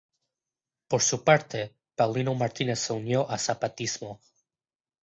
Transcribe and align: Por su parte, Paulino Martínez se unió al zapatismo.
Por 0.87 1.03
su 1.03 1.23
parte, 1.23 1.75
Paulino 1.95 2.33
Martínez 2.33 2.79
se 2.79 2.93
unió 2.93 3.29
al 3.29 3.37
zapatismo. 3.37 4.19